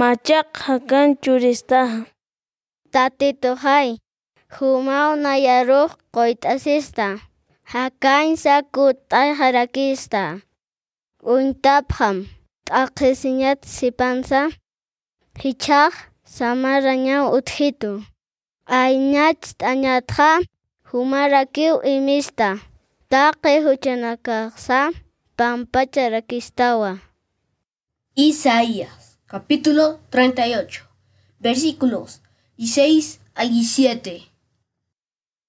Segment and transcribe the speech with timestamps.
[0.00, 2.08] machaq hakan churistaqa
[2.94, 3.88] tatito hay
[4.56, 7.08] humau nayaruq qoyt'asista
[7.72, 10.22] hakansa kut'ay harakista
[11.34, 12.16] untapqam
[12.66, 14.40] t'aqisiñat sipansa
[15.42, 15.94] hichaq
[16.36, 17.92] samaraña utjitu.
[18.80, 20.30] Aynach t'añatqa
[20.90, 22.48] humarakiw imista.
[23.12, 24.78] Taqi huchanakaqsa
[25.36, 26.92] pampacha rakistawa
[28.16, 29.01] Isaías
[29.32, 30.82] capítulo 38
[31.40, 32.20] versículos
[32.58, 34.30] 16 al 17